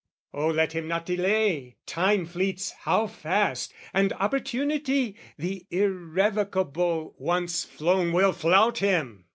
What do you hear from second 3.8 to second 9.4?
And opportunity, the irrevocable, Once flown will flout him!